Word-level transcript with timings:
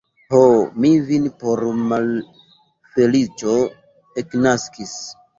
Ho, 0.33 0.37
mi 0.83 0.89
vin 1.09 1.25
por 1.43 1.59
malfeliĉo 1.91 3.57
eknaskis. 4.23 4.95